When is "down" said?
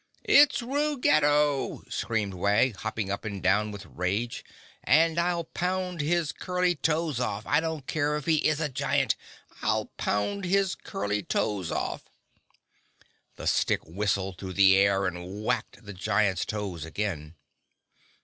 3.39-3.69